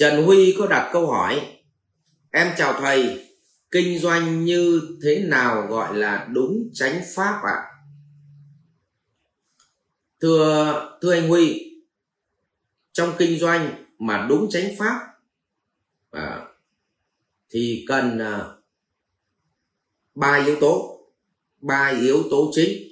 [0.00, 1.58] Trần Huy có đặt câu hỏi
[2.30, 3.28] Em chào thầy
[3.70, 7.52] Kinh doanh như thế nào gọi là đúng tránh pháp ạ?
[7.52, 7.70] À?
[10.20, 11.72] Thưa thưa anh Huy
[12.92, 15.00] Trong kinh doanh mà đúng tránh pháp
[16.10, 16.46] à,
[17.50, 18.48] Thì cần à,
[20.14, 21.00] ba yếu tố
[21.60, 22.82] ba yếu tố chính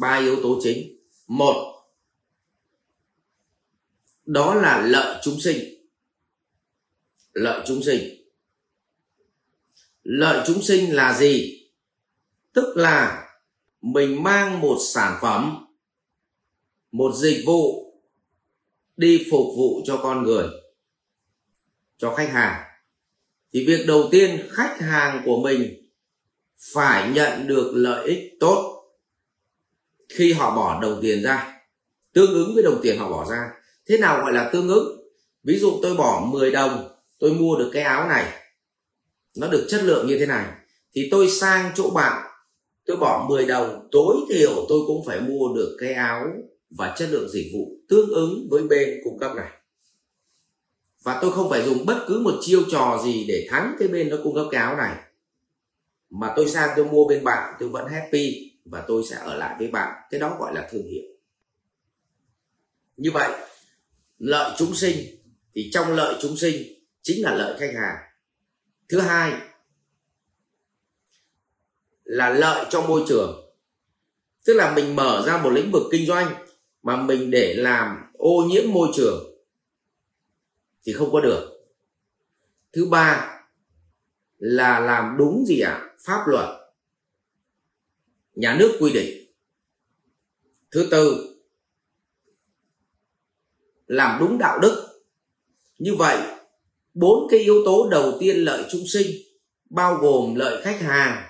[0.00, 0.96] ba yếu tố chính
[1.26, 1.79] một
[4.24, 5.58] đó là lợi chúng sinh.
[7.32, 8.00] Lợi chúng sinh.
[10.02, 11.66] Lợi chúng sinh là gì?
[12.52, 13.28] Tức là
[13.80, 15.66] mình mang một sản phẩm,
[16.92, 17.92] một dịch vụ
[18.96, 20.48] đi phục vụ cho con người,
[21.96, 22.62] cho khách hàng.
[23.52, 25.90] Thì việc đầu tiên khách hàng của mình
[26.74, 28.76] phải nhận được lợi ích tốt
[30.08, 31.60] khi họ bỏ đồng tiền ra,
[32.12, 33.50] tương ứng với đồng tiền họ bỏ ra
[33.88, 35.00] thế nào gọi là tương ứng?
[35.44, 36.88] Ví dụ tôi bỏ 10 đồng,
[37.18, 38.32] tôi mua được cái áo này,
[39.36, 40.46] nó được chất lượng như thế này,
[40.92, 42.30] thì tôi sang chỗ bạn,
[42.86, 46.26] tôi bỏ 10 đồng, tối thiểu tôi cũng phải mua được cái áo
[46.70, 49.50] và chất lượng dịch vụ tương ứng với bên cung cấp này.
[51.02, 54.08] Và tôi không phải dùng bất cứ một chiêu trò gì để thắng cái bên
[54.08, 54.96] nó cung cấp cái áo này.
[56.10, 59.56] Mà tôi sang tôi mua bên bạn, tôi vẫn happy và tôi sẽ ở lại
[59.58, 60.02] với bạn.
[60.10, 61.02] Cái đó gọi là thương hiệu.
[62.96, 63.30] Như vậy
[64.20, 64.96] lợi chúng sinh,
[65.54, 66.62] thì trong lợi chúng sinh
[67.02, 67.96] chính là lợi khách hàng.
[68.88, 69.32] Thứ hai
[72.04, 73.54] là lợi cho môi trường.
[74.44, 76.46] Tức là mình mở ra một lĩnh vực kinh doanh
[76.82, 79.30] mà mình để làm ô nhiễm môi trường
[80.84, 81.50] thì không có được.
[82.72, 83.40] Thứ ba
[84.38, 85.72] là làm đúng gì ạ?
[85.72, 85.90] À?
[86.04, 86.48] pháp luật.
[88.34, 89.26] Nhà nước quy định.
[90.70, 91.29] Thứ tư
[93.90, 94.86] làm đúng đạo đức.
[95.78, 96.18] Như vậy,
[96.94, 99.06] bốn cái yếu tố đầu tiên lợi chúng sinh,
[99.70, 101.22] bao gồm lợi khách hàng,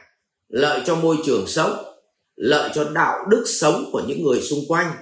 [0.49, 1.85] lợi cho môi trường sống,
[2.37, 4.93] lợi cho đạo đức sống của những người xung quanh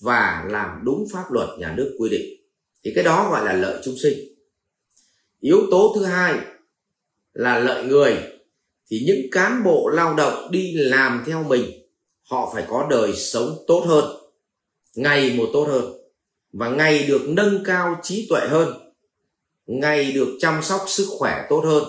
[0.00, 2.26] và làm đúng pháp luật nhà nước quy định.
[2.84, 4.18] Thì cái đó gọi là lợi chúng sinh.
[5.40, 6.34] Yếu tố thứ hai
[7.32, 8.16] là lợi người.
[8.90, 11.64] Thì những cán bộ lao động đi làm theo mình,
[12.30, 14.04] họ phải có đời sống tốt hơn,
[14.94, 16.01] ngày một tốt hơn
[16.52, 18.92] và ngày được nâng cao trí tuệ hơn,
[19.66, 21.84] ngày được chăm sóc sức khỏe tốt hơn,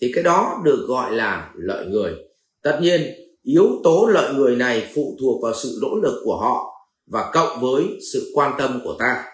[0.00, 2.14] thì cái đó được gọi là lợi người.
[2.62, 3.02] Tất nhiên,
[3.42, 6.72] yếu tố lợi người này phụ thuộc vào sự nỗ lực của họ
[7.06, 9.24] và cộng với sự quan tâm của ta.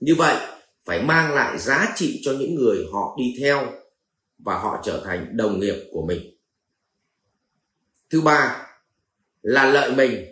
[0.00, 0.36] Như vậy,
[0.84, 3.66] phải mang lại giá trị cho những người họ đi theo
[4.38, 6.20] và họ trở thành đồng nghiệp của mình.
[8.10, 8.66] Thứ ba
[9.42, 10.24] là lợi mình.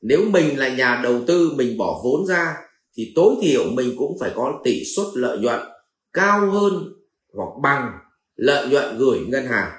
[0.00, 2.56] Nếu mình là nhà đầu tư, mình bỏ vốn ra
[2.94, 5.60] thì tối thiểu mình cũng phải có tỷ suất lợi nhuận
[6.12, 6.92] cao hơn
[7.32, 7.98] hoặc bằng
[8.36, 9.72] lợi nhuận gửi ngân hàng.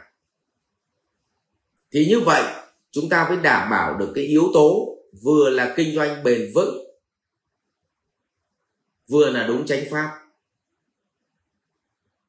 [1.92, 2.44] Thì như vậy,
[2.92, 6.78] chúng ta mới đảm bảo được cái yếu tố vừa là kinh doanh bền vững,
[9.08, 10.20] vừa là đúng chánh pháp.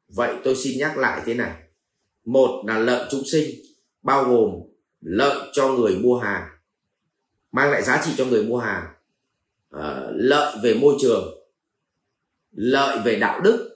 [0.09, 1.63] Vậy tôi xin nhắc lại thế này.
[2.25, 3.51] Một là lợi chúng sinh,
[4.03, 4.51] bao gồm
[5.01, 6.49] lợi cho người mua hàng,
[7.53, 8.94] mang lại giá trị cho người mua hàng
[9.75, 9.81] uh,
[10.11, 11.45] lợi về môi trường
[12.53, 13.71] lợi về đạo đức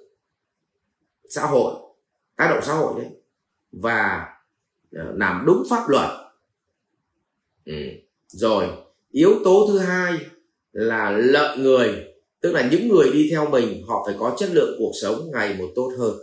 [1.28, 1.74] xã hội
[2.36, 3.10] tác động xã hội đấy
[3.72, 4.26] và
[4.96, 6.10] uh, làm đúng pháp luật
[7.64, 7.74] ừ.
[8.26, 8.66] rồi
[9.10, 10.18] yếu tố thứ hai
[10.72, 12.04] là lợi người
[12.40, 15.56] tức là những người đi theo mình họ phải có chất lượng cuộc sống ngày
[15.58, 16.14] một tốt hơn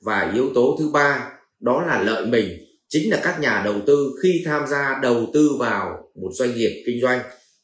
[0.00, 2.48] và yếu tố thứ ba đó là lợi mình
[2.88, 6.82] chính là các nhà đầu tư khi tham gia đầu tư vào một doanh nghiệp
[6.86, 7.20] kinh doanh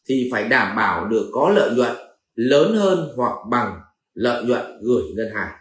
[0.09, 1.93] thì phải đảm bảo được có lợi nhuận
[2.35, 3.81] lớn hơn hoặc bằng
[4.15, 5.53] lợi nhuận gửi ngân hàng.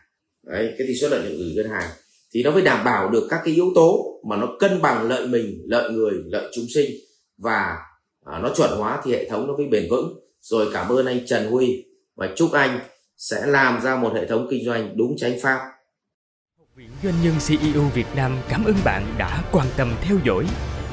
[0.47, 1.89] Đấy cái tỷ suất lợi nhuận gửi ngân hàng.
[2.33, 5.27] Thì nó phải đảm bảo được các cái yếu tố mà nó cân bằng lợi
[5.27, 6.91] mình lợi người lợi chúng sinh
[7.37, 7.77] và
[8.25, 10.19] à, nó chuẩn hóa thì hệ thống nó mới bền vững.
[10.41, 12.79] Rồi cảm ơn anh Trần Huy và chúc anh
[13.17, 15.59] sẽ làm ra một hệ thống kinh doanh đúng chánh pháp.
[16.75, 20.45] Viện Doanh nhân CEO Việt Nam cảm ơn bạn đã quan tâm theo dõi.